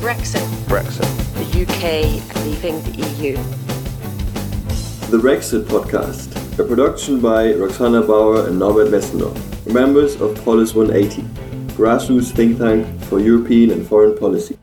[0.00, 0.40] Brexit.
[0.64, 1.06] Brexit.
[1.34, 3.34] The UK leaving the EU.
[5.10, 9.36] The Brexit Podcast, a production by Roxana Bauer and Norbert Westendorf,
[9.70, 11.20] members of Polis 180,
[11.76, 14.56] grassroots think tank for European and foreign policy.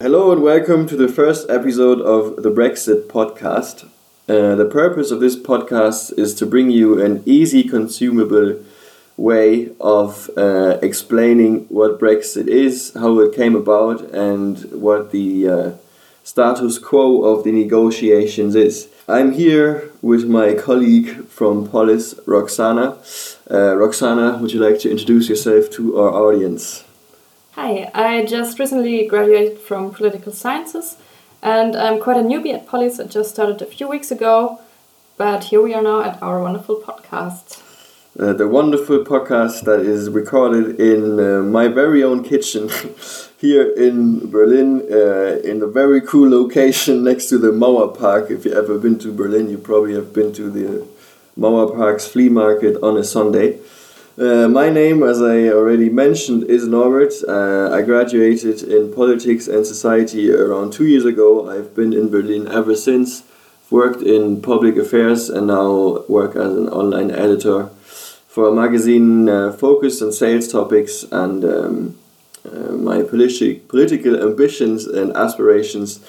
[0.00, 3.88] Hello and welcome to the first episode of the Brexit Podcast.
[4.28, 8.58] Uh, the purpose of this podcast is to bring you an easy, consumable
[9.22, 15.70] way of uh, explaining what Brexit is, how it came about, and what the uh,
[16.24, 18.88] status quo of the negotiations is.
[19.08, 22.96] I'm here with my colleague from Polis, Roxana.
[23.50, 26.84] Uh, Roxana, would you like to introduce yourself to our audience?
[27.52, 30.96] Hi, I just recently graduated from political sciences
[31.42, 32.98] and I'm quite a newbie at Polis.
[32.98, 34.60] I just started a few weeks ago,
[35.16, 37.60] but here we are now at our wonderful podcast.
[38.18, 42.68] Uh, the wonderful podcast that is recorded in uh, my very own kitchen
[43.38, 48.30] here in Berlin, uh, in a very cool location next to the Mauer Park.
[48.30, 50.86] If you've ever been to Berlin, you probably have been to the
[51.38, 53.60] Mauer Park's flea market on a Sunday.
[54.18, 57.14] Uh, my name, as I already mentioned, is Norbert.
[57.26, 61.48] Uh, I graduated in politics and society around two years ago.
[61.48, 63.22] I've been in Berlin ever since,
[63.70, 67.70] worked in public affairs, and now work as an online editor
[68.32, 71.98] for a magazine uh, focused on sales topics and um,
[72.46, 76.00] uh, my politi- political ambitions and aspirations.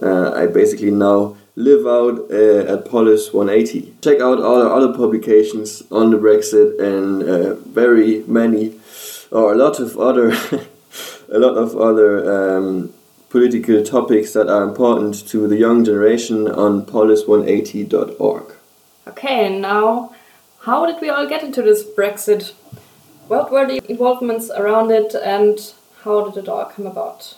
[0.00, 3.94] Uh, I basically now live out uh, at Polis 180.
[4.00, 8.80] Check out all our other publications on the Brexit and uh, very many,
[9.30, 10.30] or a lot of other,
[11.30, 12.94] a lot of other um,
[13.28, 18.54] political topics that are important to the young generation on polis180.org.
[19.08, 20.15] Okay, and now
[20.66, 22.52] how did we all get into this Brexit?
[23.28, 25.58] What were the involvements around it and
[26.02, 27.36] how did it all come about?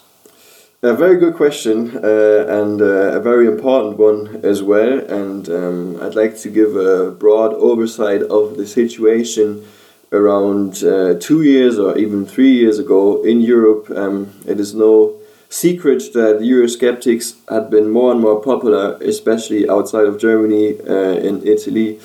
[0.82, 4.98] A very good question uh, and uh, a very important one as well.
[5.00, 9.62] And um, I'd like to give a broad oversight of the situation
[10.10, 13.90] around uh, two years or even three years ago in Europe.
[13.90, 15.16] Um, it is no
[15.50, 21.46] secret that Eurosceptics had been more and more popular, especially outside of Germany, uh, in
[21.46, 21.98] Italy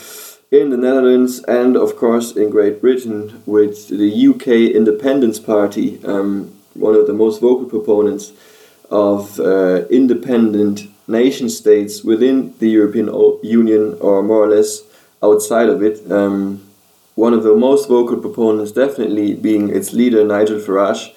[0.53, 6.53] in the Netherlands and, of course, in Great Britain with the UK Independence Party, um,
[6.75, 8.31] one of the most vocal proponents
[8.91, 13.07] of uh, independent nation states within the European
[13.41, 14.83] Union or more or less
[15.23, 16.11] outside of it.
[16.11, 16.61] Um,
[17.15, 21.15] one of the most vocal proponents, definitely being its leader, Nigel Farage,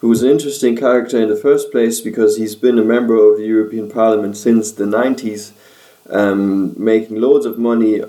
[0.00, 3.38] who is an interesting character in the first place because he's been a member of
[3.38, 5.52] the European Parliament since the 90s,
[6.10, 8.02] um, making loads of money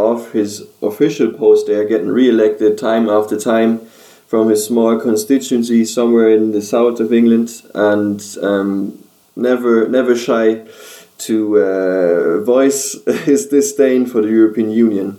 [0.00, 3.78] off his official post there, getting re-elected time after time
[4.26, 9.02] from his small constituency somewhere in the south of England, and um,
[9.36, 10.66] never never shy
[11.18, 15.18] to uh, voice his disdain for the European Union.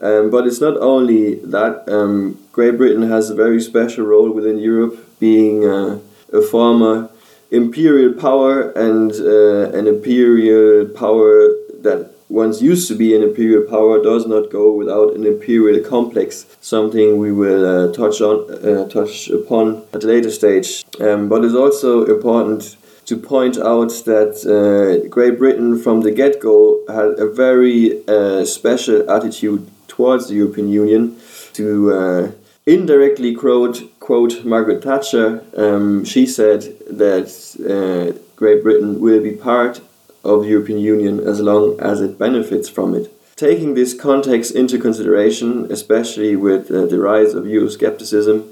[0.00, 1.88] Um, but it's not only that.
[1.88, 5.98] Um, Great Britain has a very special role within Europe, being uh,
[6.32, 7.08] a former
[7.50, 11.48] imperial power and uh, an imperial power
[11.82, 16.46] that once used to be an imperial power does not go without an imperial complex,
[16.62, 20.82] something we will uh, touch on uh, touch upon at a later stage.
[20.98, 26.80] Um, but it's also important to point out that uh, Great Britain from the get-go
[26.88, 31.16] had a very uh, special attitude towards the European Union
[31.52, 32.30] to uh,
[32.64, 35.44] indirectly quote quote Margaret Thatcher.
[35.54, 37.28] Um, she said that
[37.60, 39.82] uh, Great Britain will be part
[40.24, 43.12] of the European Union as long as it benefits from it.
[43.36, 48.48] Taking this context into consideration, especially with uh, the rise of Euroscepticism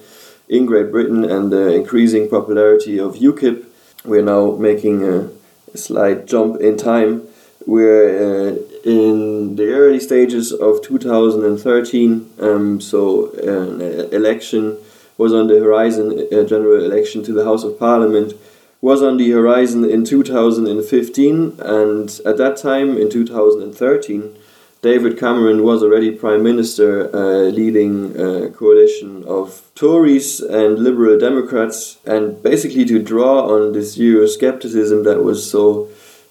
[0.48, 3.66] in Great Britain and the increasing popularity of UKIP,
[4.04, 5.30] we're now making a,
[5.72, 7.28] a slight jump in time.
[7.66, 8.08] We're
[8.50, 13.80] uh, in the early stages of 2013, um, so an
[14.12, 14.78] election
[15.18, 18.32] was on the horizon, a general election to the House of Parliament
[18.80, 24.36] was on the horizon in 2015, and at that time, in 2013,
[24.82, 31.98] David Cameron was already Prime Minister, uh, leading a coalition of Tories and Liberal Democrats,
[32.06, 35.88] and basically to draw on this Euroscepticism that was so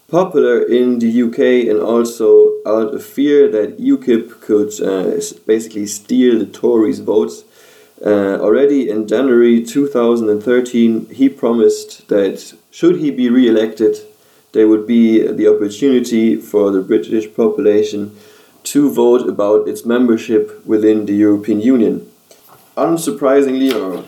[0.09, 6.39] popular in the UK, and also out of fear that UKIP could uh, basically steal
[6.39, 7.43] the Tories' votes
[8.05, 13.97] uh, already in January 2013, he promised that should he be re elected,
[14.53, 18.15] there would be the opportunity for the British population
[18.63, 22.09] to vote about its membership within the European Union.
[22.75, 24.05] Unsurprisingly, or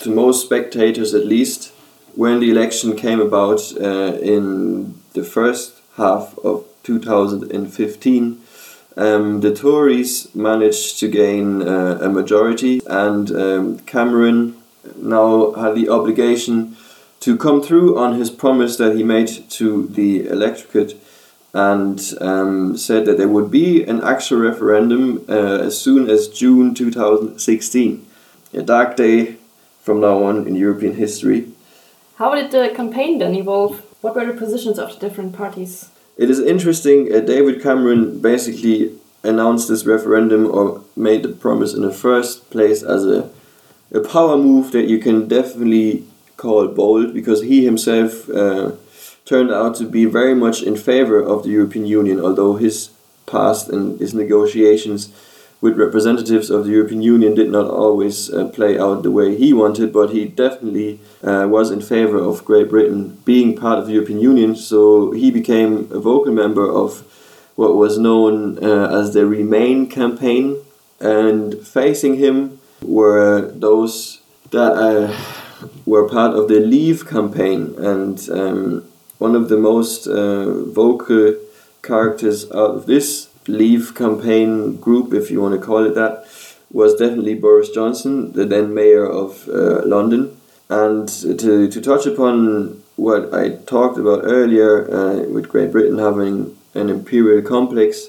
[0.00, 1.72] to most spectators at least,
[2.14, 8.41] when the election came about uh, in the first half of 2015,
[8.96, 14.56] um, the Tories managed to gain uh, a majority, and um, Cameron
[14.96, 16.76] now had the obligation
[17.20, 21.00] to come through on his promise that he made to the electorate
[21.54, 26.74] and um, said that there would be an actual referendum uh, as soon as June
[26.74, 28.06] 2016.
[28.54, 29.36] A dark day
[29.82, 31.52] from now on in European history.
[32.16, 33.80] How did the campaign then evolve?
[34.00, 35.90] What were the positions of the different parties?
[36.16, 37.12] It is interesting.
[37.12, 38.92] Uh, David Cameron basically
[39.22, 43.30] announced this referendum or made the promise in the first place as a,
[43.92, 46.04] a power move that you can definitely
[46.36, 48.72] call bold because he himself uh,
[49.24, 52.90] turned out to be very much in favor of the European Union, although his
[53.26, 55.12] past and his negotiations
[55.62, 59.52] with representatives of the European Union did not always uh, play out the way he
[59.52, 63.92] wanted, but he definitely uh, was in favor of Great Britain being part of the
[63.92, 67.04] European Union, so he became a vocal member of
[67.54, 70.56] what was known uh, as the Remain campaign,
[70.98, 74.20] and facing him were those
[74.50, 75.16] that uh,
[75.86, 78.84] were part of the Leave campaign, and um,
[79.18, 81.36] one of the most uh, vocal
[81.82, 86.26] characters out of this Leave campaign group, if you want to call it that,
[86.70, 90.36] was definitely Boris Johnson, the then mayor of uh, London.
[90.68, 96.56] And to, to touch upon what I talked about earlier, uh, with Great Britain having
[96.74, 98.08] an imperial complex,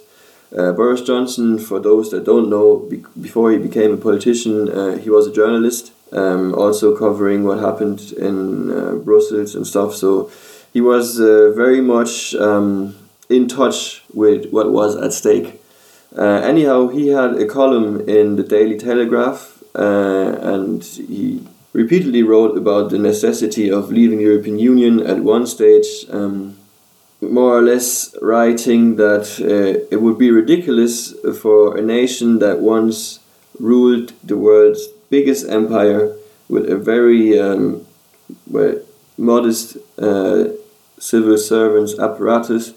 [0.57, 4.97] uh, Boris Johnson, for those that don't know, be- before he became a politician, uh,
[4.97, 9.95] he was a journalist, um, also covering what happened in uh, Brussels and stuff.
[9.95, 10.31] So
[10.71, 12.95] he was uh, very much um,
[13.29, 15.61] in touch with what was at stake.
[16.15, 22.55] Uh, anyhow, he had a column in the Daily Telegraph uh, and he repeatedly wrote
[22.55, 26.55] about the necessity of leaving the European Union at one stage, um,
[27.19, 33.19] more or less writing that uh, it would be ridiculous for a nation that once
[33.59, 36.15] ruled the world's biggest empire
[36.49, 37.85] with a very um,
[39.17, 40.45] modest uh,
[40.99, 42.73] civil servants apparatus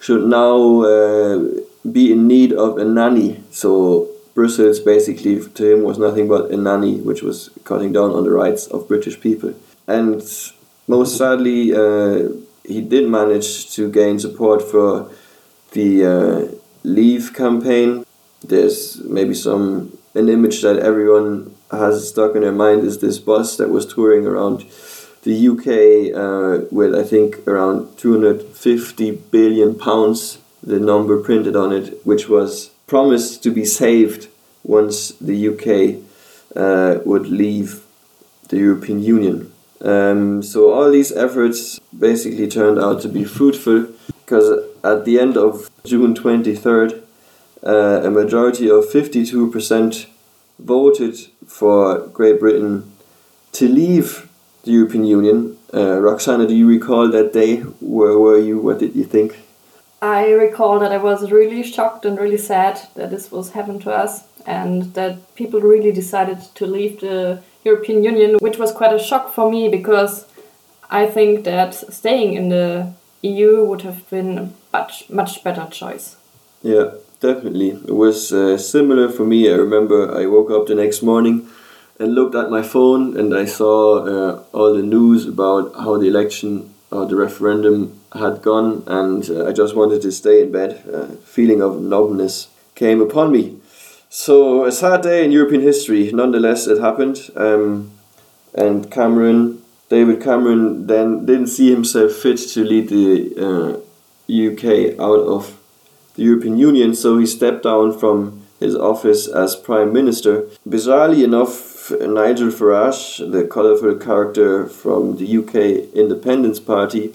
[0.00, 1.44] should now uh,
[1.90, 3.42] be in need of a nanny.
[3.50, 8.24] So Brussels basically to him was nothing but a nanny, which was cutting down on
[8.24, 9.54] the rights of British people.
[9.86, 10.22] And
[10.88, 12.28] most sadly, uh,
[12.64, 15.10] he did manage to gain support for
[15.72, 18.06] the uh, Leave campaign.
[18.42, 23.56] There's maybe some an image that everyone has stuck in their mind is this bus
[23.58, 24.64] that was touring around
[25.22, 32.04] the UK uh, with I think around 250 billion pounds, the number printed on it,
[32.04, 34.28] which was promised to be saved
[34.62, 36.02] once the UK
[36.56, 37.84] uh, would leave
[38.48, 39.52] the European Union.
[39.82, 43.88] Um, so all these efforts basically turned out to be fruitful
[44.24, 47.02] because at the end of June 23rd,
[47.64, 50.06] uh, a majority of 52%
[50.58, 52.92] voted for Great Britain
[53.52, 54.29] to leave
[54.64, 55.56] the European Union.
[55.72, 57.58] Uh, Roxana, do you recall that day?
[57.80, 58.58] Where were you?
[58.58, 59.38] What did you think?
[60.02, 63.90] I recall that I was really shocked and really sad that this was happened to
[63.92, 68.98] us and that people really decided to leave the European Union, which was quite a
[68.98, 70.26] shock for me because
[70.90, 72.92] I think that staying in the
[73.22, 76.16] EU would have been a much, much better choice.
[76.62, 77.70] Yeah, definitely.
[77.70, 79.50] It was uh, similar for me.
[79.50, 81.46] I remember I woke up the next morning
[82.00, 86.08] and looked at my phone and I saw uh, all the news about how the
[86.08, 90.82] election or the referendum had gone, and uh, I just wanted to stay in bed.
[90.92, 93.58] A feeling of numbness came upon me.
[94.08, 96.10] So, a sad day in European history.
[96.10, 97.30] Nonetheless, it happened.
[97.36, 97.92] Um,
[98.54, 103.72] and Cameron, David Cameron, then didn't see himself fit to lead the uh,
[104.28, 105.56] UK out of
[106.16, 110.42] the European Union, so he stepped down from his office as Prime Minister.
[110.68, 111.52] Bizarrely enough,
[111.90, 117.12] Nigel Farage, the colourful character from the UK Independence Party,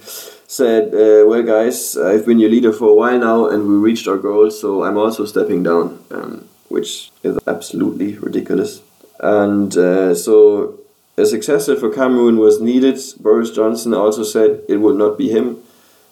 [0.48, 4.08] said, uh, Well, guys, I've been your leader for a while now and we reached
[4.08, 8.82] our goal, so I'm also stepping down, um, which is absolutely ridiculous.
[9.20, 10.80] And uh, so
[11.18, 13.00] a successor for Cameron was needed.
[13.20, 15.58] Boris Johnson also said it would not be him,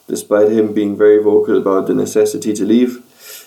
[0.08, 3.04] despite him being very vocal about the necessity to leave.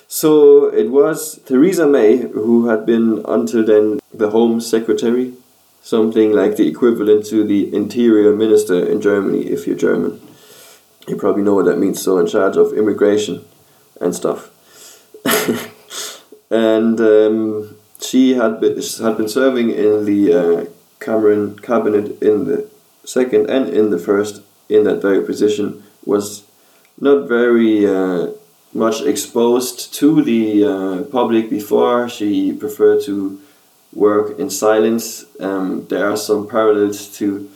[0.09, 5.35] So it was Theresa May, who had been until then the Home Secretary,
[5.83, 10.21] something like the equivalent to the Interior Minister in Germany, if you're German.
[11.09, 13.45] You probably know what that means, so in charge of immigration
[14.01, 14.51] and stuff.
[16.51, 20.65] and um, she had been, had been serving in the uh,
[21.01, 22.69] Cameron cabinet in the
[23.05, 26.45] second and in the first in that very position was
[27.01, 28.29] not very uh,
[28.77, 32.09] much exposed to the uh, public before.
[32.09, 33.41] She preferred to
[33.93, 35.25] work in silence.
[35.41, 37.51] Um, there are some parallels to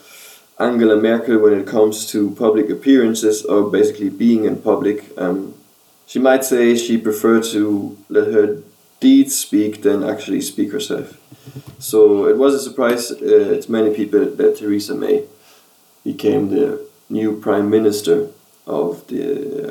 [0.59, 5.05] Angela Merkel when it comes to public appearances or basically being in public.
[5.17, 5.55] Um,
[6.07, 8.63] she might say she preferred to let her
[9.01, 11.17] deeds speak than actually speak herself.
[11.79, 15.25] So it was a surprise uh, to many people that Theresa May
[16.05, 18.29] became the new prime minister
[18.67, 19.23] of the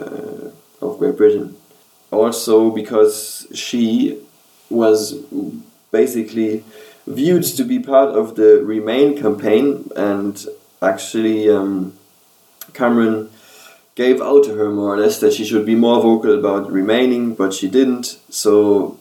[0.01, 0.49] uh,
[0.81, 1.55] of Great Britain.
[2.12, 4.19] Also because she
[4.69, 5.13] was
[5.91, 6.63] basically
[7.07, 10.45] viewed to be part of the Remain campaign, and
[10.81, 11.93] actually um,
[12.74, 13.29] Cameron
[13.95, 17.33] gave out to her more or less that she should be more vocal about remaining,
[17.36, 18.19] but she didn't.
[18.29, 19.00] So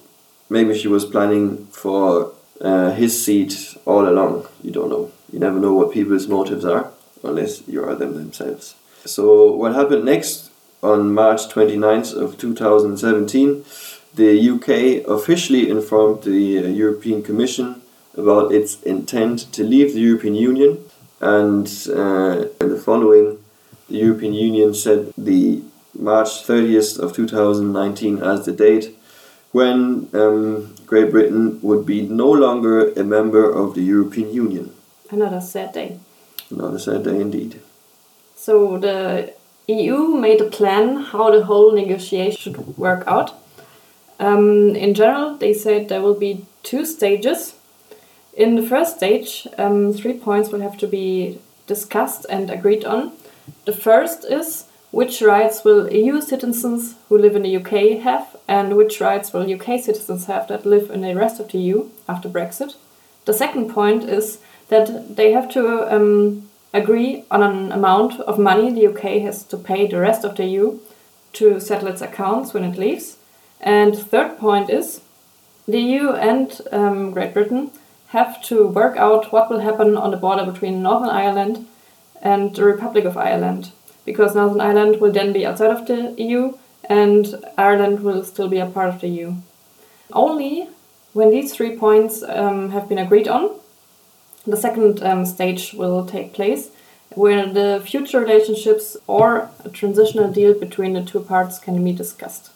[0.48, 4.48] maybe she was planning for uh, his seat all along.
[4.62, 5.12] You don't know.
[5.32, 6.90] You never know what people's motives are
[7.22, 8.74] unless you are them themselves.
[9.04, 10.47] So what happened next
[10.82, 13.64] on March 29th of 2017?
[14.14, 17.82] The UK officially informed the uh, European Commission
[18.16, 20.78] about its intent to leave the European Union,
[21.20, 23.38] and uh, the following,
[23.88, 25.62] the European Union set the
[25.94, 28.96] March 30th of 2019 as the date
[29.52, 34.74] when um, Great Britain would be no longer a member of the European Union.
[35.10, 35.98] Another sad day.
[36.50, 37.60] Another sad day indeed.
[38.36, 39.34] So the
[39.68, 43.34] EU made a plan how the whole negotiation should work out.
[44.18, 47.54] Um, in general, they said there will be two stages.
[48.34, 53.12] In the first stage, um, three points will have to be discussed and agreed on.
[53.66, 58.74] The first is which rights will EU citizens who live in the UK have, and
[58.74, 62.28] which rights will UK citizens have that live in the rest of the EU after
[62.28, 62.74] Brexit.
[63.26, 68.70] The second point is that they have to um, agree on an amount of money
[68.70, 70.78] the UK has to pay the rest of the EU
[71.34, 73.16] to settle its accounts when it leaves.
[73.60, 75.00] And third point is
[75.66, 77.70] the EU and um, Great Britain
[78.08, 81.66] have to work out what will happen on the border between Northern Ireland
[82.22, 83.70] and the Republic of Ireland,
[84.04, 86.54] because Northern Ireland will then be outside of the EU
[86.88, 89.34] and Ireland will still be a part of the EU.
[90.12, 90.68] Only
[91.12, 93.50] when these three points um, have been agreed on,
[94.50, 96.70] the second um, stage will take place,
[97.14, 102.50] where the future relationships or a transitional deal between the two parts can be discussed.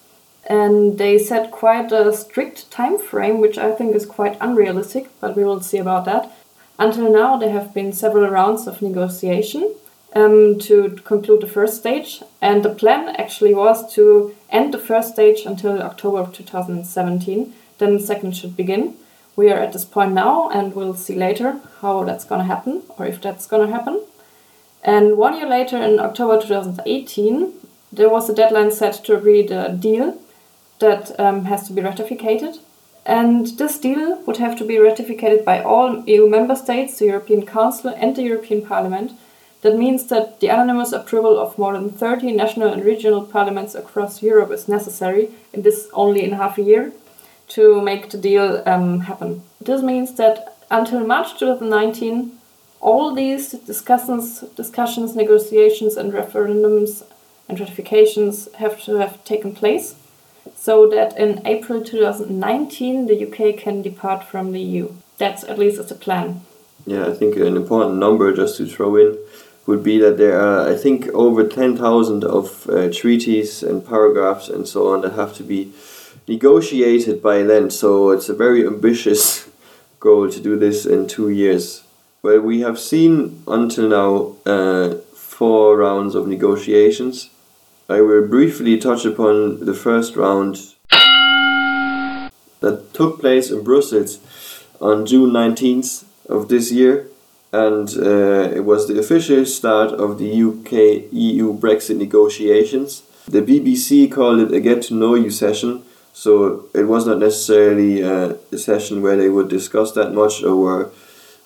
[0.49, 5.37] And they set quite a strict time frame, which I think is quite unrealistic, but
[5.37, 6.33] we will see about that.
[6.79, 9.75] Until now, there have been several rounds of negotiation
[10.15, 15.13] um, to conclude the first stage, and the plan actually was to end the first
[15.13, 17.53] stage until October of 2017.
[17.79, 18.97] Then the second should begin
[19.37, 22.83] we are at this point now, and we'll see later how that's going to happen
[22.99, 24.03] or if that's going to happen.
[24.83, 27.53] And one year later, in October 2018,
[27.93, 30.19] there was a deadline set to agree the deal
[30.81, 32.59] that um, has to be ratified.
[33.05, 37.47] And this deal would have to be ratified by all EU member states, the European
[37.47, 39.13] Council, and the European Parliament.
[39.63, 44.23] That means that the unanimous approval of more than 30 national and regional parliaments across
[44.23, 46.93] Europe is necessary, and this only in half a year
[47.55, 49.43] to make the deal um, happen.
[49.61, 52.33] This means that until March 2019,
[52.81, 57.05] all these discussions, discussions, negotiations, and referendums
[57.49, 59.95] and ratifications have to have taken place,
[60.57, 64.93] so that in April 2019 the UK can depart from the EU.
[65.19, 66.41] That's at least as a plan.
[66.87, 69.19] Yeah, I think an important number just to throw in
[69.67, 74.67] would be that there are, I think, over 10,000 of uh, treaties and paragraphs and
[74.67, 75.73] so on that have to be
[76.29, 79.49] negotiated by then, so it's a very ambitious
[80.01, 81.85] goal to do this in two years.
[82.23, 87.31] Well, we have seen until now uh, four rounds of negotiations.
[87.89, 90.75] I will briefly touch upon the first round
[92.61, 94.21] that took place in Brussels
[94.81, 97.09] on June 19th of this year,
[97.53, 103.03] and uh, it was the official start of the UK EU Brexit negotiations.
[103.27, 108.03] The BBC called it a get to know you session so it was not necessarily
[108.03, 110.89] uh, a session where they would discuss that much or where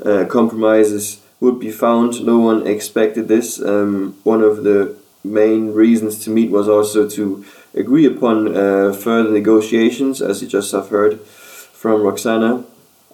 [0.04, 2.25] uh, compromises would be found.
[2.25, 3.61] No one expected this.
[3.61, 7.44] Um, one of the main reasons to meet was also to
[7.75, 12.64] agree upon uh, further negotiations, as you just have heard from Roxana.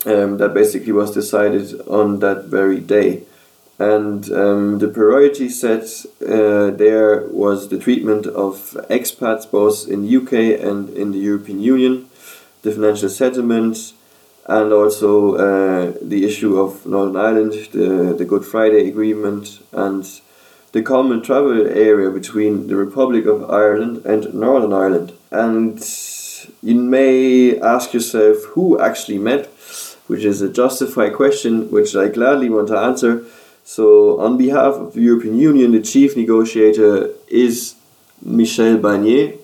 [0.04, 3.23] Um, that basically was decided on that very day.
[3.83, 5.87] And um, the priority set
[6.23, 10.35] uh, there was the treatment of expats both in the UK
[10.69, 12.09] and in the European Union,
[12.62, 13.93] the financial settlement,
[14.47, 20.05] and also uh, the issue of Northern Ireland, the, the Good Friday Agreement, and
[20.71, 25.12] the common travel area between the Republic of Ireland and Northern Ireland.
[25.33, 25.81] And
[26.62, 29.47] you may ask yourself who actually met,
[30.07, 33.25] which is a justified question which I gladly want to answer.
[33.64, 37.76] So, on behalf of the European Union, the chief negotiator is
[38.21, 39.35] Michel Barnier,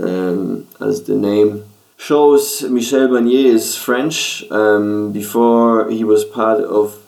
[0.00, 1.64] um, as the name
[1.96, 2.62] shows.
[2.62, 4.44] Michel Barnier is French.
[4.50, 7.04] Um, before he was part of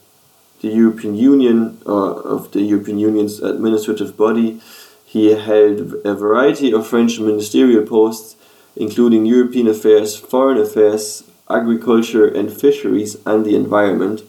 [0.60, 4.60] the European Union or of the European Union's administrative body,
[5.04, 8.36] he held a variety of French ministerial posts,
[8.76, 14.22] including European affairs, foreign affairs, agriculture and fisheries, and the environment.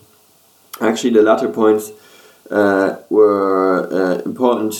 [0.79, 1.91] Actually, the latter points
[2.51, 4.74] uh, were uh, important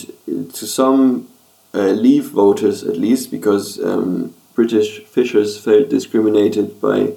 [0.54, 1.28] to some
[1.74, 7.14] uh, leave voters, at least, because um, British fishers felt discriminated by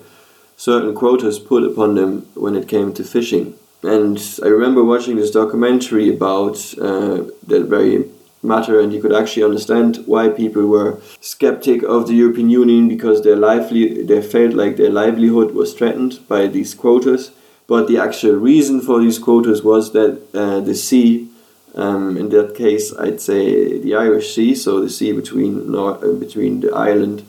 [0.57, 3.55] certain quotas put upon them when it came to fishing.
[3.83, 8.05] And I remember watching this documentary about uh, that very
[8.43, 13.23] matter, and you could actually understand why people were skeptic of the European Union because
[13.23, 17.33] their lively they felt like their livelihood was threatened by these quotas.
[17.66, 21.28] But the actual reason for these quotas was that uh, the sea,
[21.75, 26.12] um, in that case, I'd say the Irish Sea, so the sea between Nor- uh,
[26.12, 27.25] between the island,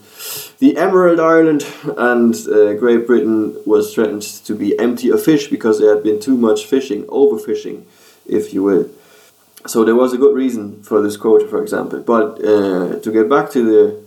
[0.59, 1.65] the Emerald Island,
[1.97, 6.19] and uh, Great Britain was threatened to be empty of fish because there had been
[6.19, 7.83] too much fishing, overfishing,
[8.27, 8.89] if you will.
[9.67, 11.99] So there was a good reason for this quota, for example.
[11.99, 14.03] But uh, to get back to the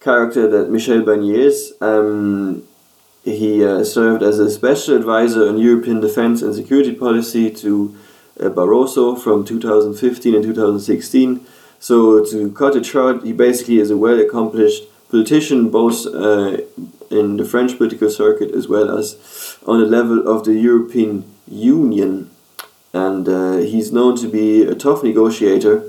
[0.00, 2.64] character that Michel Barnier is, um,
[3.24, 7.96] he uh, served as a special advisor on European defense and security policy to
[8.40, 11.46] uh, Barroso from 2015 and 2016.
[11.78, 16.58] So, to cut it short, he basically is a well accomplished politician, both uh,
[17.10, 22.30] in the French political circuit as well as on the level of the European Union.
[22.92, 25.84] And uh, he's known to be a tough negotiator.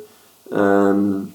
[0.51, 1.33] Um,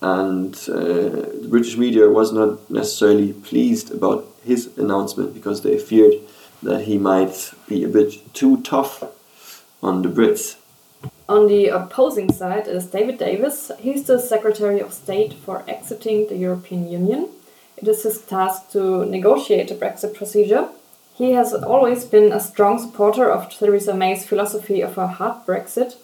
[0.00, 6.14] and uh, the British media was not necessarily pleased about his announcement because they feared
[6.62, 9.02] that he might be a bit too tough
[9.82, 10.56] on the Brits.
[11.28, 13.70] On the opposing side is David Davis.
[13.78, 17.28] He's the Secretary of State for exiting the European Union.
[17.76, 20.68] It is his task to negotiate a Brexit procedure.
[21.14, 25.96] He has always been a strong supporter of Theresa May's philosophy of a hard Brexit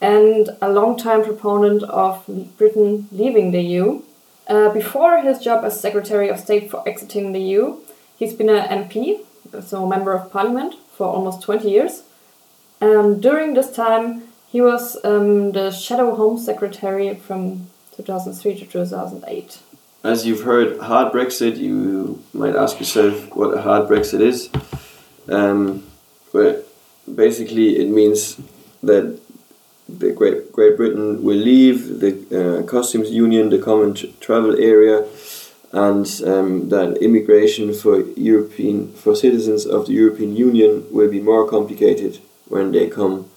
[0.00, 2.24] and a long-time proponent of
[2.58, 4.02] Britain leaving the EU.
[4.46, 7.78] Uh, before his job as Secretary of State for exiting the EU,
[8.16, 9.20] he's been an MP,
[9.62, 12.02] so a member of parliament, for almost 20 years.
[12.80, 19.58] And during this time, he was um, the Shadow Home Secretary from 2003 to 2008.
[20.04, 24.48] As you've heard, hard Brexit, you might ask yourself what a hard Brexit is.
[25.28, 25.84] Um,
[26.32, 26.68] but
[27.12, 28.40] basically, it means
[28.82, 29.18] that
[29.88, 32.12] Great, Great Britain will leave the
[32.58, 35.06] uh, customs union, the common tr- travel area,
[35.70, 41.48] and um, that immigration for European for citizens of the European Union will be more
[41.48, 42.18] complicated
[42.48, 43.30] when they come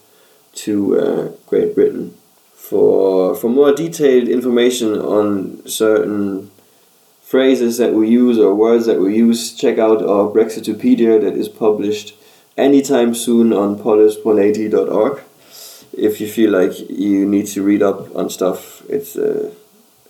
[0.54, 2.14] to uh, Great Britain.
[2.54, 6.50] For for more detailed information on certain
[7.22, 11.48] phrases that we use or words that we use, check out our Brexitopedia that is
[11.48, 12.14] published
[12.56, 15.22] anytime soon on polis180.org
[15.92, 19.52] if you feel like you need to read up on stuff, it's a,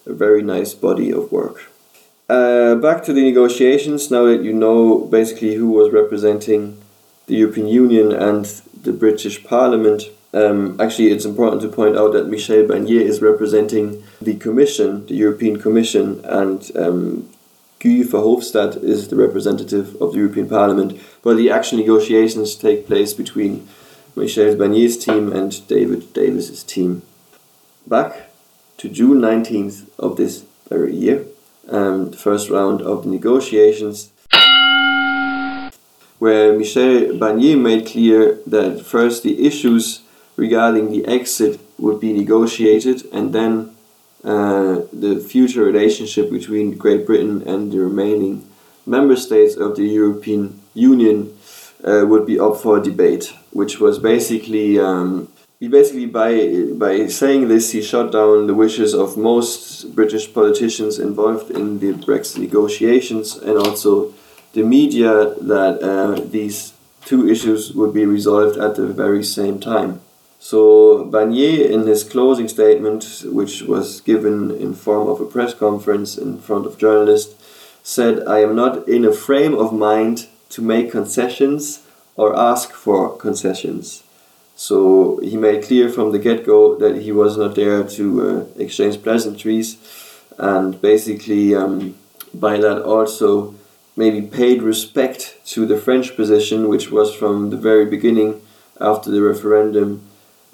[0.07, 1.71] a very nice body of work.
[2.29, 6.81] Uh, back to the negotiations, now that you know basically who was representing
[7.27, 8.45] the European Union and
[8.83, 14.05] the British Parliament, um, actually it's important to point out that Michel Barnier is representing
[14.21, 17.29] the Commission, the European Commission, and um,
[17.81, 23.13] Guy Verhofstadt is the representative of the European Parliament, but the actual negotiations take place
[23.15, 23.67] between
[24.17, 27.03] Michel Barnier's team and David Davis's team.
[27.87, 28.31] Back
[28.79, 31.27] to June 19th of this very year,
[31.69, 34.11] um, the first round of negotiations,
[36.19, 40.03] where Michel Barnier made clear that first the issues
[40.37, 43.75] regarding the exit would be negotiated and then
[44.23, 48.47] uh, the future relationship between Great Britain and the remaining
[48.85, 51.37] member states of the European Union
[51.85, 55.29] uh, would be up for debate, which was basically um,
[55.61, 56.33] he basically by
[56.75, 61.93] by saying this he shut down the wishes of most British politicians involved in the
[61.93, 64.15] Brexit negotiations and also
[64.55, 66.73] the media that uh, these
[67.05, 70.01] two issues would be resolved at the very same time.
[70.39, 76.17] So Barnier, in his closing statement, which was given in form of a press conference
[76.17, 77.35] in front of journalists,
[77.83, 81.83] said, "I am not in a frame of mind to make concessions
[82.17, 84.03] or ask for concessions.
[84.57, 88.61] So he made clear from the get go that he was not there to uh,
[88.63, 89.79] exchange pleasantries,
[90.37, 91.95] and basically um,
[92.35, 93.55] by that also
[93.97, 98.41] maybe paid respect to the French position, which was from the very beginning
[98.81, 100.03] after the referendum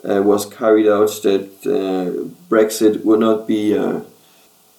[0.09, 4.01] uh, was carried out that uh, Brexit would not be uh,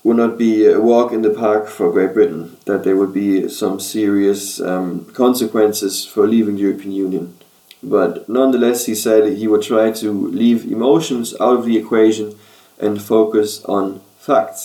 [0.07, 2.55] would not be a walk in the park for Great Britain.
[2.63, 7.37] That there would be some serious um, consequences for leaving the European Union.
[7.83, 12.35] But nonetheless, he said he would try to leave emotions out of the equation
[12.79, 14.61] and focus on facts.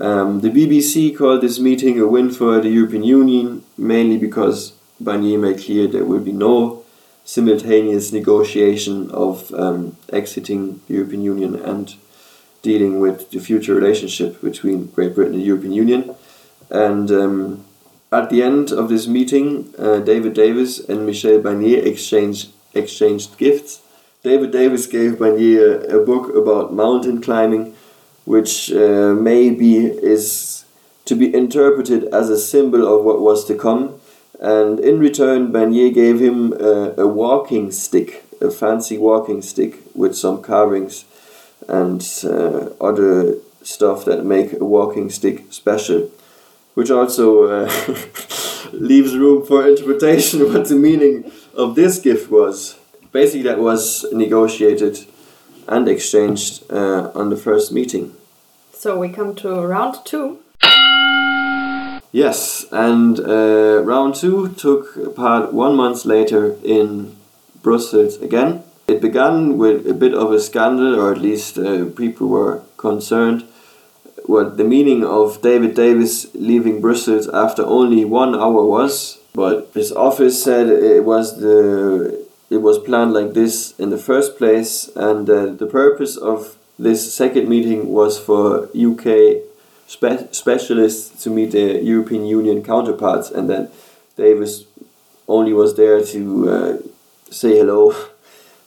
[0.00, 5.40] Um, the BBC called this meeting a win for the European Union, mainly because Barnier
[5.40, 6.84] made clear there will be no
[7.24, 11.96] simultaneous negotiation of um, exiting the European Union and
[12.62, 16.14] dealing with the future relationship between Great Britain and the European Union.
[16.70, 17.64] And um,
[18.12, 23.82] at the end of this meeting, uh, David Davis and Michel Barnier exchanged, exchanged gifts.
[24.22, 27.74] David Davis gave Barnier a, book about mountain climbing,
[28.24, 30.64] which uh, maybe is
[31.06, 33.98] to be interpreted as a symbol of what was to come.
[34.38, 40.16] And in return, Barnier gave him a, a walking stick, a fancy walking stick with
[40.16, 41.04] some carvings
[41.70, 46.10] and uh, other stuff that make a walking stick special
[46.74, 47.94] which also uh,
[48.72, 52.78] leaves room for interpretation what the meaning of this gift was.
[53.12, 54.98] Basically, that was negotiated
[55.66, 58.14] and exchanged uh, on the first meeting.
[58.72, 60.38] So we come to round two.
[62.12, 67.16] Yes, and uh, round two took part one month later in
[67.62, 68.64] Brussels again.
[68.90, 73.44] It began with a bit of a scandal, or at least uh, people were concerned.
[74.24, 79.92] What the meaning of David Davis leaving Brussels after only one hour was, but his
[79.92, 85.30] office said it was the it was planned like this in the first place, and
[85.30, 89.06] uh, the purpose of this second meeting was for UK
[89.86, 93.68] spe- specialists to meet their European Union counterparts, and then
[94.16, 94.64] Davis
[95.28, 96.78] only was there to uh,
[97.30, 97.94] say hello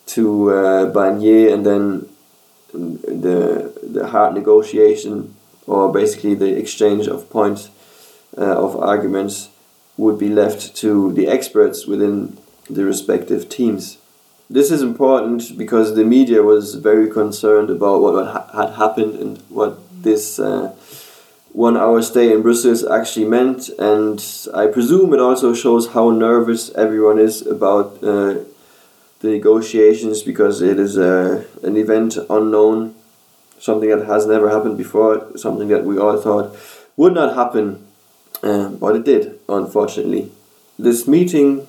[0.07, 2.09] to uh, Barnier, and then
[2.73, 5.35] the the hard negotiation
[5.67, 7.69] or basically the exchange of points
[8.37, 9.49] uh, of arguments
[9.97, 12.37] would be left to the experts within
[12.69, 13.97] the respective teams.
[14.49, 19.37] This is important because the media was very concerned about what ha had happened and
[19.49, 20.75] what this uh,
[21.53, 24.19] one hour stay in Brussels actually meant, and
[24.53, 28.39] I presume it also shows how nervous everyone is about uh,
[29.23, 32.93] the negotiations because it is uh, an event unknown
[33.63, 36.53] something that has never happened before, something that we all thought
[36.97, 37.81] would not happen,
[38.43, 40.29] um, but it did, unfortunately.
[40.77, 41.65] This meeting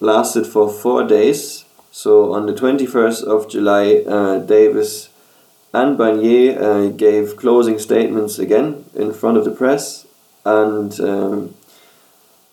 [0.00, 1.66] lasted for four days.
[1.92, 5.10] So on the 21st of July, uh, Davis
[5.74, 10.06] and Barnier uh, gave closing statements again in front of the press,
[10.46, 11.54] and um,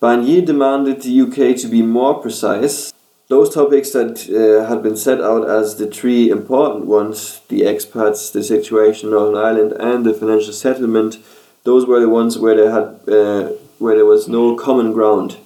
[0.02, 2.92] Barnier demanded the UK to be more precise
[3.32, 8.32] those topics that uh, had been set out as the three important ones the expats,
[8.34, 11.18] the situation in Northern Ireland, and the financial settlement
[11.64, 13.44] those were the ones where they had uh,
[13.84, 15.38] where there was no common ground.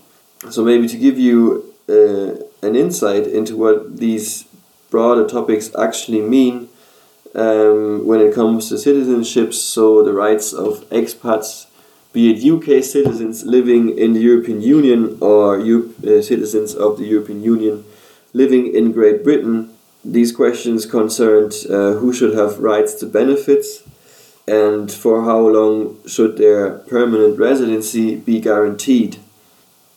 [0.50, 1.38] So maybe to give you
[1.98, 2.30] uh,
[2.68, 4.46] an insight into what these
[4.90, 6.56] broader topics actually mean
[7.36, 11.68] um, when it comes to citizenships, so the rights of expats
[12.16, 17.06] be it UK citizens living in the European Union or U uh, citizens of the
[17.14, 17.84] European Union
[18.32, 19.56] living in Great Britain,
[20.04, 23.84] these questions concerned uh, who should have rights to benefits
[24.48, 29.18] and for how long should their permanent residency be guaranteed.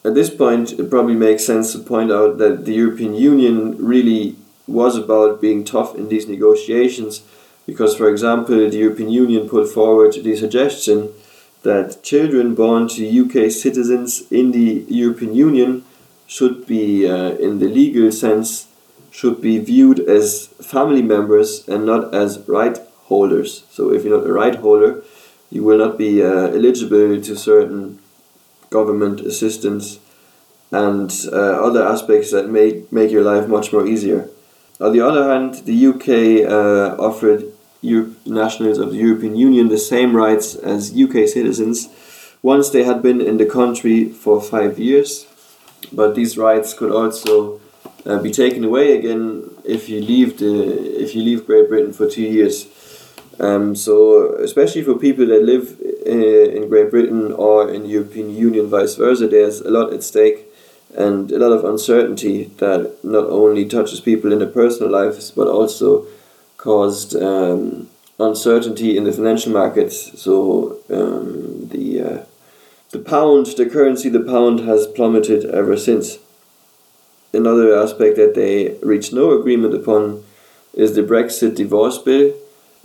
[0.03, 3.57] At this point, it probably makes sense to point out that the European Union
[3.93, 4.35] really
[4.67, 7.21] was about being tough in these negotiations
[7.65, 11.13] because, for example, the European Union put forward the suggestion
[11.63, 15.83] that children born to UK citizens in the European Union
[16.27, 18.67] should be, uh, in the legal sense,
[19.11, 23.63] should be viewed as family members and not as right holders.
[23.71, 25.03] So if you're not a right holder,
[25.49, 27.99] you will not be uh, eligible to certain
[28.69, 29.99] government assistance
[30.71, 34.29] and uh, other aspects that make, make your life much more easier.
[34.79, 39.77] On the other hand, the UK uh, offered Europe, nationals of the European Union the
[39.77, 41.89] same rights as UK citizens
[42.41, 45.27] once they had been in the country for five years.
[45.91, 47.61] But these rights could also
[48.05, 50.53] uh, be taken away again if you leave the
[51.03, 52.67] if you leave Great Britain for two years.
[53.39, 58.35] Um, so especially for people that live uh, in Great Britain or in the European
[58.35, 60.45] Union, vice versa, there's a lot at stake.
[60.95, 65.47] and a lot of uncertainty that not only touches people in their personal lives but
[65.47, 66.05] also
[66.59, 70.21] caused um, uncertainty in the financial markets.
[70.21, 72.23] So um, the uh,
[72.91, 76.17] the pound, the currency, the pound has plummeted ever since.
[77.31, 80.23] Another aspect that they reached no agreement upon
[80.73, 82.33] is the Brexit divorce bill,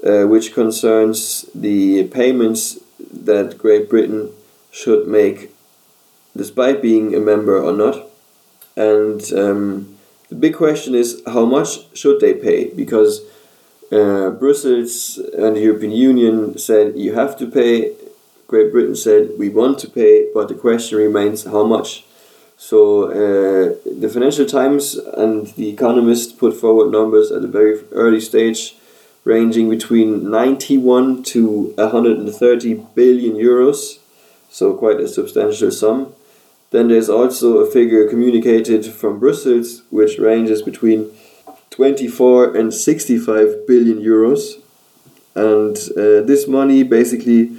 [0.06, 4.30] uh, which concerns the payments that Great Britain
[4.70, 5.50] should make
[6.36, 8.06] despite being a member or not.
[8.76, 9.96] And um,
[10.28, 12.68] the big question is how much should they pay?
[12.74, 13.22] Because
[13.92, 17.92] uh, Brussels and the European Union said you have to pay.
[18.46, 22.04] Great Britain said we want to pay, but the question remains how much.
[22.56, 28.20] So uh, the Financial Times and the Economist put forward numbers at a very early
[28.20, 28.76] stage,
[29.24, 33.98] ranging between 91 to 130 billion euros,
[34.50, 36.14] so quite a substantial sum.
[36.70, 41.10] Then there's also a figure communicated from Brussels, which ranges between
[41.74, 44.62] 24 and 65 billion euros.
[45.34, 47.50] And uh, this money basically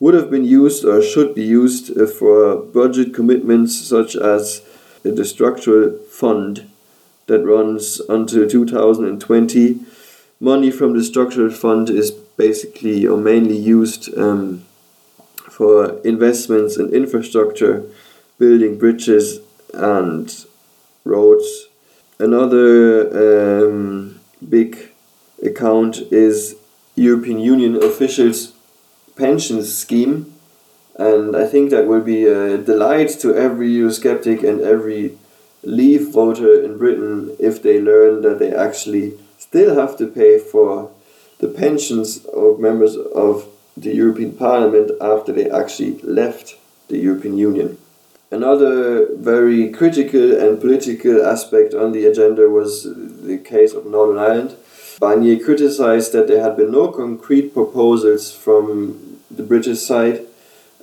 [0.00, 4.62] would have been used or should be used uh, for budget commitments such as
[5.04, 6.68] the structural fund
[7.28, 9.78] that runs until 2020.
[10.40, 14.64] Money from the structural fund is basically or mainly used um,
[15.48, 17.84] for investments in infrastructure
[18.36, 19.38] building bridges
[19.72, 20.44] and
[21.04, 21.69] roads.
[22.20, 24.90] Another um, big
[25.42, 26.54] account is
[26.94, 28.52] European Union officials'
[29.16, 30.30] pensions scheme,
[30.96, 35.16] and I think that will be a delight to every Eurosceptic and every
[35.62, 40.90] Leave voter in Britain if they learn that they actually still have to pay for
[41.38, 43.46] the pensions of members of
[43.78, 46.56] the European Parliament after they actually left
[46.88, 47.78] the European Union.
[48.32, 54.56] Another very critical and political aspect on the agenda was the case of Northern Ireland.
[55.00, 60.26] Barnier criticized that there had been no concrete proposals from the British side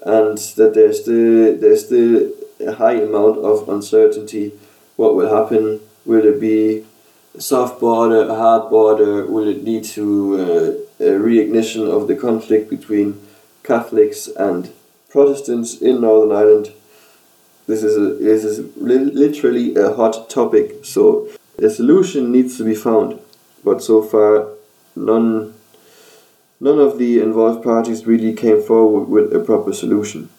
[0.05, 4.51] and that there's still, there's still a high amount of uncertainty.
[4.97, 5.79] What will happen?
[6.05, 6.85] Will it be
[7.33, 9.25] a soft border, a hard border?
[9.25, 13.25] Will it lead to uh, a reignition of the conflict between
[13.63, 14.73] Catholics and
[15.09, 16.73] Protestants in Northern Ireland?
[17.67, 20.85] This is a, this is li literally a hot topic.
[20.85, 21.27] So
[21.57, 23.19] a solution needs to be found,
[23.63, 24.47] but so far
[24.95, 25.53] none
[26.59, 30.29] none of the involved parties really came forward with a proper solution.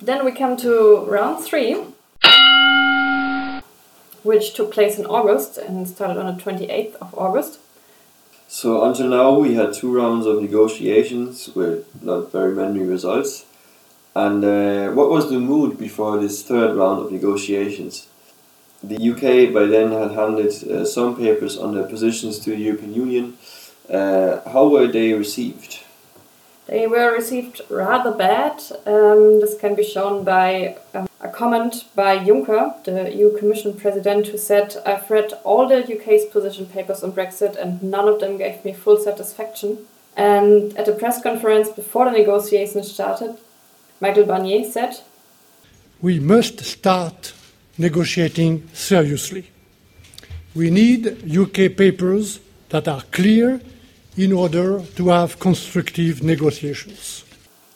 [0.00, 1.74] Then we come to round three,
[4.22, 7.58] which took place in August and started on the 28th of August.
[8.46, 13.46] So until now, we had two rounds of negotiations with not very many results.
[14.14, 18.06] And uh, what was the mood before this third round of negotiations?
[18.82, 22.94] The UK by then had handed uh, some papers on their positions to the European
[22.94, 23.36] Union.
[23.90, 25.80] Uh, how were they received?
[26.66, 28.62] They were received rather bad.
[28.86, 34.28] Um, this can be shown by um, a comment by Juncker, the EU Commission President,
[34.28, 38.38] who said, I've read all the UK's position papers on Brexit and none of them
[38.38, 39.86] gave me full satisfaction.
[40.16, 43.36] And at a press conference before the negotiations started,
[44.00, 44.96] Michel Barnier said,
[46.02, 47.32] We must start
[47.78, 49.50] negotiating seriously.
[50.54, 53.60] We need UK papers that are clear
[54.16, 57.24] in order to have constructive negotiations.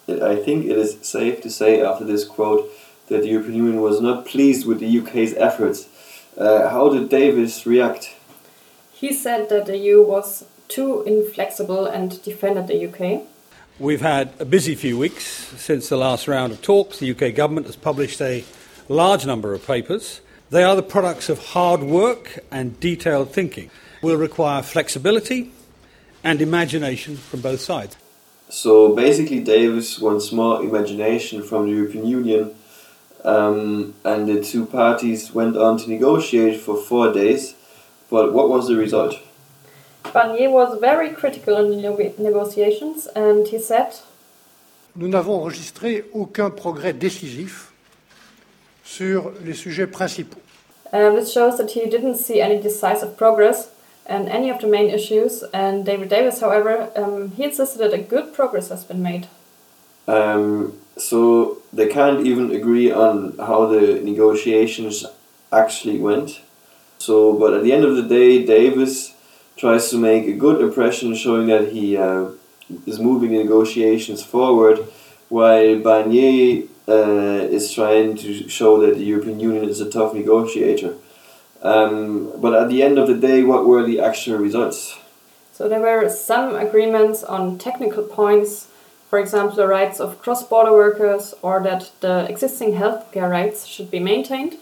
[0.09, 2.71] I think it is safe to say after this quote
[3.09, 5.89] that the European Union was not pleased with the UK's efforts.
[6.37, 8.15] Uh, how did Davis react?
[8.93, 13.23] He said that the EU was too inflexible and defended the UK.
[13.81, 15.23] We've had a busy few weeks
[15.57, 16.99] since the last round of talks.
[16.99, 18.45] The UK government has published a
[18.89, 20.21] large number of papers.
[20.51, 23.71] They are the products of hard work and detailed thinking.
[24.03, 25.53] Will require flexibility
[26.25, 27.97] and imagination from both sides.
[28.49, 32.57] So basically, Davis wants more imagination from the European Union,
[33.23, 37.55] um, and the two parties went on to negotiate for four days.
[38.11, 39.15] But what was the result?
[40.13, 43.93] Barnier was very critical in the negotiations and he said
[44.97, 47.73] Nous n'avons enregistré aucun progrès décisif
[48.83, 50.41] sur les sujets principaux.
[50.93, 53.69] Um, this shows that he didn't see any decisive progress
[54.09, 55.45] on any of the main issues.
[55.53, 59.29] And David Davis, however, um, he insisted that a good progress has been made.
[60.09, 65.05] Um, so they can't even agree on how the negotiations
[65.53, 66.41] actually went.
[66.99, 69.13] So, but at the end of the day, Davis
[69.59, 72.31] tries to make a good impression, showing that he uh,
[72.87, 74.79] is moving negotiations forward,
[75.29, 80.95] while Barnier uh, is trying to show that the European Union is a tough negotiator.
[81.61, 84.97] Um, but at the end of the day, what were the actual results?
[85.53, 88.69] So there were some agreements on technical points,
[89.11, 93.99] for example, the rights of cross-border workers or that the existing healthcare rights should be
[93.99, 94.55] maintained,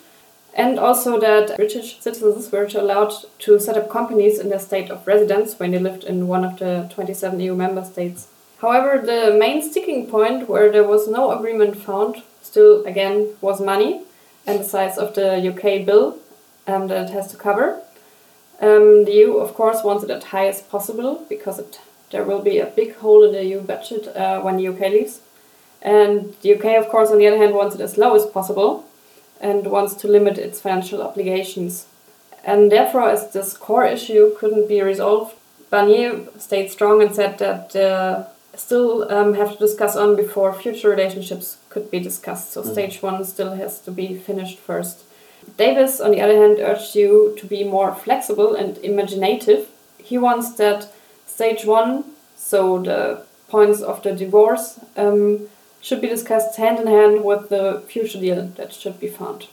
[0.56, 5.06] and also that British citizens were allowed to set up companies in their state of
[5.06, 8.28] residence when they lived in one of the 27 EU member states.
[8.62, 14.00] However, the main sticking point where there was no agreement found still again was money
[14.46, 16.18] and the size of the UK bill
[16.66, 17.82] um, that it has to cover.
[18.58, 22.40] Um, the EU, of course, wants it as high as possible because it, there will
[22.40, 25.20] be a big hole in the EU budget uh, when the UK leaves.
[25.82, 28.85] And the UK, of course, on the other hand, wants it as low as possible
[29.40, 31.86] and wants to limit its financial obligations.
[32.44, 35.34] And therefore, as this core issue couldn't be resolved,
[35.70, 40.88] Barnier stayed strong and said that uh, still um, have to discuss on before future
[40.88, 42.52] relationships could be discussed.
[42.52, 42.72] So, mm.
[42.72, 45.02] stage one still has to be finished first.
[45.56, 49.68] Davis, on the other hand, urged you to be more flexible and imaginative.
[49.98, 50.92] He wants that
[51.26, 52.04] stage one,
[52.36, 55.48] so the points of the divorce, um,
[55.86, 59.46] should be discussed hand in hand with the future deal that should be found.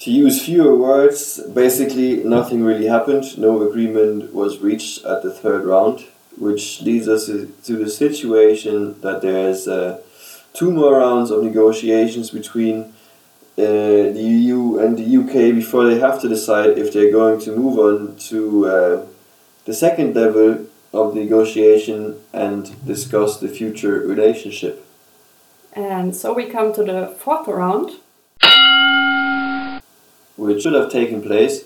[0.00, 3.38] To use fewer words, basically nothing really happened.
[3.38, 9.22] No agreement was reached at the third round, which leads us to the situation that
[9.22, 10.00] there's uh,
[10.52, 12.76] two more rounds of negotiations between
[13.56, 17.54] uh, the EU and the UK before they have to decide if they're going to
[17.54, 19.06] move on to uh,
[19.64, 24.84] the second level of negotiation and discuss the future relationship.
[25.72, 27.92] And so we come to the fourth round.
[30.36, 31.64] Which should have taken place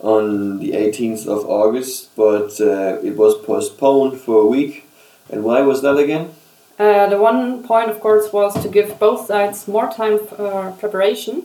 [0.00, 4.86] on the 18th of August, but uh, it was postponed for a week.
[5.30, 6.30] And why was that again?
[6.78, 11.44] Uh, the one point, of course, was to give both sides more time for preparation.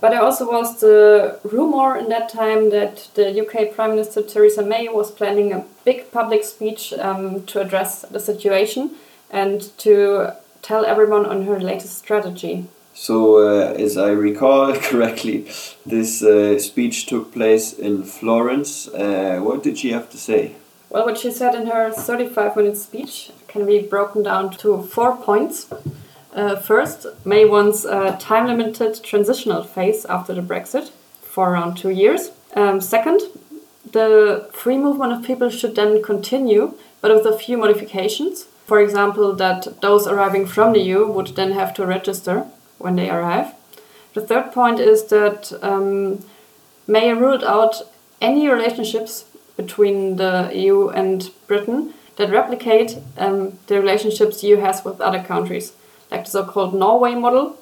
[0.00, 4.62] But there also was the rumor in that time that the UK Prime Minister Theresa
[4.62, 8.92] May was planning a big public speech um, to address the situation
[9.30, 10.34] and to
[10.68, 12.66] tell everyone on her latest strategy.
[12.92, 15.46] So, uh, as I recall correctly,
[15.86, 18.86] this uh, speech took place in Florence.
[18.88, 20.56] Uh, what did she have to say?
[20.90, 25.16] Well, what she said in her 35 minute speech can be broken down to four
[25.16, 25.68] points.
[26.34, 30.90] Uh, first, May wants a time limited transitional phase after the Brexit
[31.22, 32.30] for around two years.
[32.54, 33.20] Um, second,
[33.92, 38.46] the free movement of people should then continue, but with a few modifications.
[38.68, 42.44] For example, that those arriving from the EU would then have to register
[42.76, 43.54] when they arrive.
[44.12, 46.22] The third point is that um,
[46.86, 47.80] May ruled out
[48.20, 49.24] any relationships
[49.56, 55.72] between the EU and Britain that replicate um, the relationships EU has with other countries,
[56.10, 57.56] like the so called Norway model,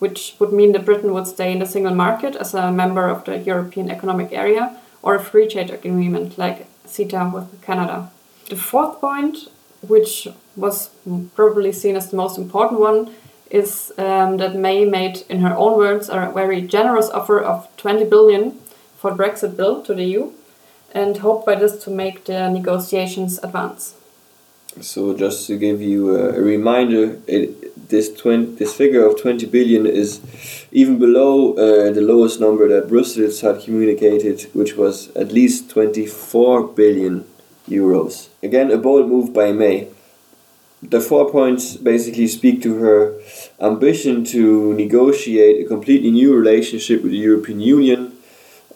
[0.00, 3.24] which would mean that Britain would stay in the single market as a member of
[3.24, 8.10] the European Economic Area, or a free trade agreement like CETA with Canada.
[8.50, 9.48] The fourth point,
[9.82, 10.90] which was
[11.34, 13.14] probably seen as the most important one,
[13.50, 18.04] is um, that May made, in her own words, a very generous offer of 20
[18.04, 18.52] billion
[18.96, 20.32] for Brexit bill to the EU
[20.94, 23.94] and hoped by this to make the negotiations advance.
[24.80, 29.46] So just to give you a, a reminder, it, this 20, this figure of 20
[29.46, 30.20] billion is
[30.70, 36.68] even below uh, the lowest number that Brussels had communicated, which was at least 24
[36.68, 37.26] billion
[37.68, 38.28] euros.
[38.42, 39.88] Again, a bold move by May.
[40.82, 43.14] The four points basically speak to her
[43.60, 48.12] ambition to negotiate a completely new relationship with the European Union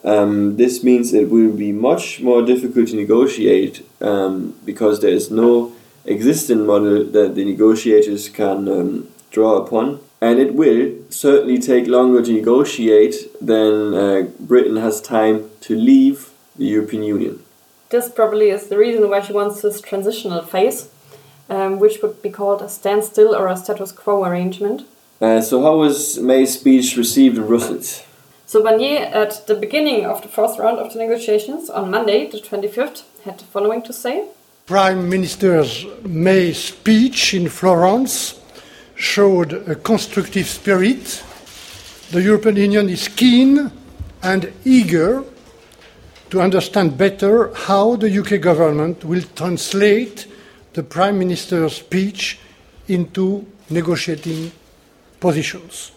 [0.06, 5.32] um, this means it will be much more difficult to negotiate um, because there is
[5.32, 5.72] no
[6.04, 9.98] existing model that the negotiators can um, draw upon.
[10.20, 16.30] And it will certainly take longer to negotiate than uh, Britain has time to leave
[16.54, 17.42] the European Union.
[17.90, 20.88] This probably is the reason why she wants this transitional phase,
[21.48, 24.82] um, which would be called a standstill or a status quo arrangement.
[25.20, 28.02] Uh, so, how was May's speech received in Brussels?
[28.48, 32.38] So Barnier, at the beginning of the first round of the negotiations on Monday, the
[32.38, 34.28] 25th, had the following to say.
[34.66, 38.40] Prime Minister's May speech in Florence
[38.94, 41.24] showed a constructive spirit.
[42.12, 43.72] The European Union is keen
[44.22, 45.24] and eager
[46.36, 50.26] to understand better how the UK government will translate
[50.74, 52.38] the Prime Minister's speech
[52.88, 54.52] into negotiating
[55.18, 55.92] positions.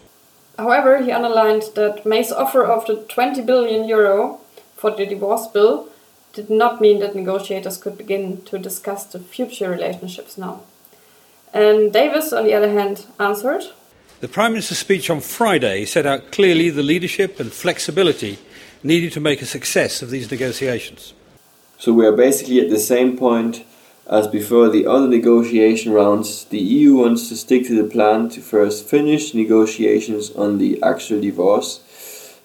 [0.56, 4.40] However, he underlined that May's offer of the 20 billion euro
[4.76, 5.88] for the divorce bill
[6.32, 10.62] did not mean that negotiators could begin to discuss the future relationships now.
[11.52, 13.64] And Davis, on the other hand, answered
[14.20, 18.38] The Prime Minister's speech on Friday set out clearly the leadership and flexibility
[18.82, 21.14] needed to make a success of these negotiations.
[21.78, 23.64] So we are basically at the same point
[24.08, 26.44] as before the other negotiation rounds.
[26.46, 31.20] The EU wants to stick to the plan to first finish negotiations on the actual
[31.20, 31.80] divorce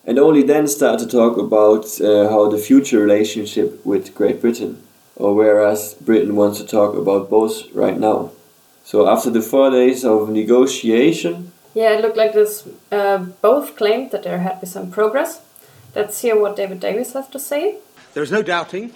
[0.05, 4.81] and only then start to talk about uh, how the future relationship with Great Britain,
[5.15, 8.31] or whereas Britain wants to talk about both right now.
[8.83, 12.63] So after the four days of negotiation, Yeah, it looked like this.
[12.89, 15.41] Uh, both claimed that there had been some progress.
[15.95, 17.77] Let's hear what David Davis has to say.
[18.13, 18.91] There is no doubting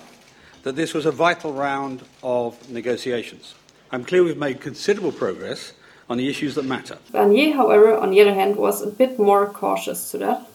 [0.63, 3.55] that this was a vital round of negotiations.
[3.89, 5.71] I'm clear we've made considerable progress
[6.09, 6.97] on the issues that matter.
[7.13, 10.45] Barnier, however, on the other hand, was a bit more cautious to that.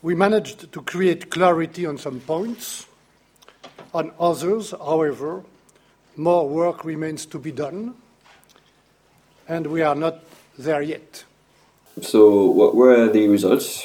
[0.00, 2.86] We managed to create clarity on some points.
[3.92, 5.42] On others, however,
[6.16, 7.94] more work remains to be done,
[9.46, 10.20] and we are not
[10.58, 11.24] there yet.
[12.00, 13.84] so what were the results?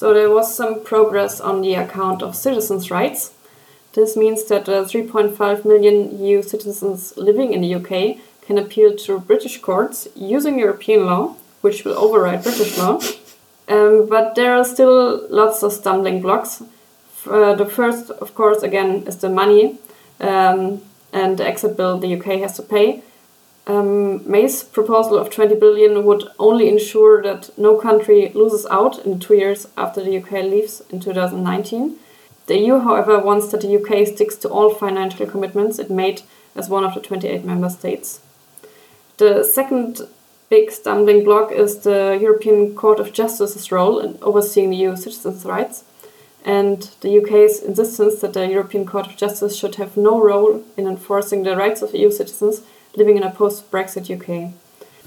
[0.00, 3.32] So there was some progress on the account of citizens' rights.
[3.92, 9.20] This means that uh, 3.5 million EU citizens living in the UK can appeal to
[9.20, 12.98] British courts using European law, which will override British law.
[13.68, 16.62] Um, but there are still lots of stumbling blocks.
[17.26, 19.78] Uh, the first, of course, again, is the money
[20.18, 20.80] um,
[21.12, 23.02] and the exit bill the UK has to pay.
[23.70, 29.20] Um, May's proposal of 20 billion would only ensure that no country loses out in
[29.20, 31.96] two years after the UK leaves in 2019.
[32.46, 36.22] The EU, however, wants that the UK sticks to all financial commitments it made
[36.56, 38.20] as one of the 28 member states.
[39.18, 40.00] The second
[40.48, 45.84] big stumbling block is the European Court of Justice's role in overseeing EU citizens' rights
[46.44, 50.88] and the UK's insistence that the European Court of Justice should have no role in
[50.88, 52.62] enforcing the rights of EU citizens
[52.96, 54.52] living in a post Brexit UK.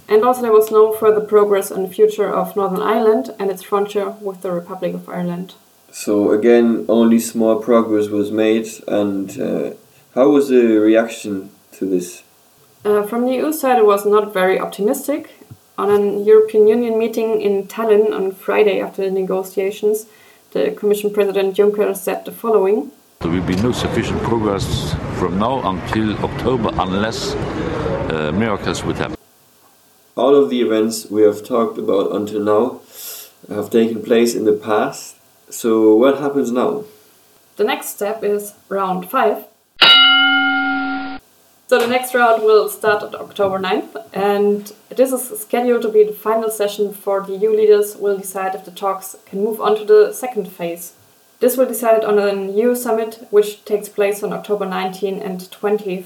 [0.08, 3.64] And also, there was no further progress on the future of Northern Ireland and its
[3.64, 5.56] frontier with the Republic of Ireland.
[5.92, 9.72] So again, only small progress was made, and uh,
[10.16, 12.24] how was the reaction to this?
[12.84, 15.30] Uh, from the EU side, it was not very optimistic.
[15.78, 20.06] On an European Union meeting in Tallinn on Friday after the negotiations,
[20.52, 24.94] the Commission President Juncker said the following There will be no sufficient progress
[25.24, 29.16] from now until October unless uh, miracles would happen.
[30.18, 32.82] All of the events we have talked about until now
[33.48, 35.16] have taken place in the past.
[35.50, 36.84] So what happens now?
[37.56, 39.46] The next step is round five.
[41.70, 46.04] So the next round will start on October 9th, and this is scheduled to be
[46.04, 49.78] the final session before the EU leaders will decide if the talks can move on
[49.78, 50.92] to the second phase.
[51.44, 55.42] This will be decided on an EU summit, which takes place on October 19 and
[55.42, 56.06] 20th.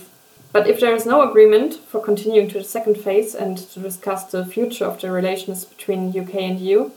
[0.51, 4.23] But if there is no agreement for continuing to the second phase and to discuss
[4.23, 6.89] the future of the relations between UK and EU,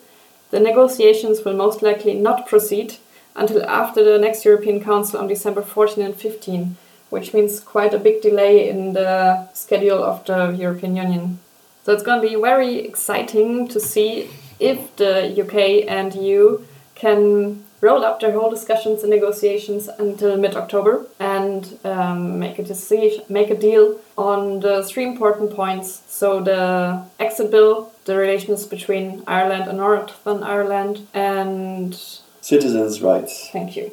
[0.52, 2.96] the negotiations will most likely not proceed
[3.36, 6.78] until after the next European Council on December 14 and 15,
[7.10, 11.40] which means quite a big delay in the schedule of the European Union.
[11.82, 16.64] So it's going to be very exciting to see if the UK and EU
[16.94, 22.62] can roll up their whole discussions and negotiations until mid October and um, make a
[22.62, 26.02] decision, make a deal on the three important points.
[26.08, 31.94] So the exit bill, the relations between Ireland and Northern Ireland, and
[32.40, 33.48] Citizens' rights.
[33.52, 33.90] thank you.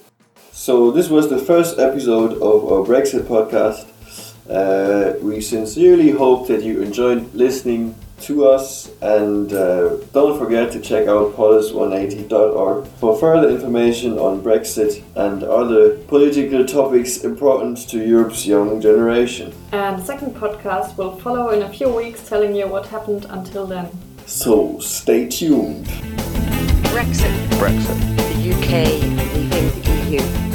[0.52, 3.86] So this was the first episode of our Brexit podcast.
[4.50, 10.80] Uh, we sincerely hope that you enjoyed listening to us and uh, don't forget to
[10.80, 18.46] check out polis180.org for further information on Brexit and other political topics important to Europe's
[18.46, 19.54] young generation.
[19.72, 23.66] And the second podcast will follow in a few weeks, telling you what happened until
[23.66, 23.90] then.
[24.26, 25.86] So stay tuned.
[26.92, 27.32] Brexit.
[27.60, 28.18] Brexit.
[28.18, 29.02] The UK
[29.34, 30.47] leaving the EU.